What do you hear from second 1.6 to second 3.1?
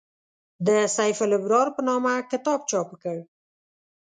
په نامه کتاب چاپ